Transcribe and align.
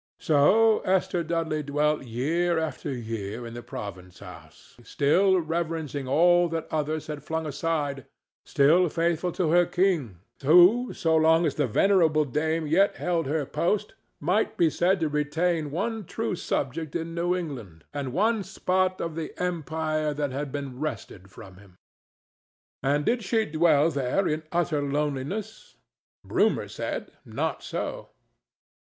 So 0.19 0.79
Esther 0.79 1.21
Dudley 1.23 1.61
dwelt 1.61 2.05
year 2.05 2.57
after 2.57 2.91
year 2.91 3.45
in 3.45 3.53
the 3.53 3.61
province 3.61 4.17
house, 4.17 4.75
still 4.81 5.37
reverencing 5.39 6.07
all 6.07 6.49
that 6.49 6.67
others 6.71 7.05
had 7.05 7.23
flung 7.23 7.45
aside, 7.45 8.07
still 8.43 8.89
faithful 8.89 9.31
to 9.33 9.51
her 9.51 9.67
king, 9.67 10.17
who, 10.43 10.91
so 10.91 11.15
long 11.15 11.45
as 11.45 11.53
the 11.53 11.67
venerable 11.67 12.25
dame 12.25 12.65
yet 12.65 12.95
held 12.95 13.27
her 13.27 13.45
post, 13.45 13.93
might 14.19 14.57
be 14.57 14.71
said 14.71 14.99
to 15.01 15.07
retain 15.07 15.69
one 15.69 16.03
true 16.05 16.35
subject 16.35 16.95
in 16.95 17.13
New 17.13 17.35
England 17.35 17.83
and 17.93 18.11
one 18.11 18.41
spot 18.41 18.99
of 18.99 19.13
the 19.15 19.39
empire 19.39 20.15
that 20.15 20.31
had 20.31 20.51
been 20.51 20.79
wrested 20.79 21.29
from 21.29 21.57
him. 21.57 21.77
And 22.81 23.05
did 23.05 23.23
she 23.23 23.45
dwell 23.45 23.91
there 23.91 24.27
in 24.27 24.41
utter 24.51 24.81
loneliness? 24.81 25.77
Rumor 26.23 26.69
said, 26.69 27.11
"Not 27.23 27.61
so." 27.61 28.09